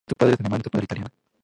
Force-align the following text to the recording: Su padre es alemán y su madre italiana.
Su 0.07 0.15
padre 0.15 0.33
es 0.33 0.39
alemán 0.39 0.61
y 0.61 0.63
su 0.63 0.69
madre 0.73 0.85
italiana. 0.85 1.11